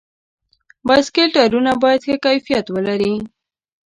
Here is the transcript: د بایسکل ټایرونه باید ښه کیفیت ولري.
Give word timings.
د 0.03 0.03
بایسکل 0.87 1.27
ټایرونه 1.35 1.71
باید 1.83 2.01
ښه 2.07 2.15
کیفیت 2.25 2.65
ولري. 2.75 3.13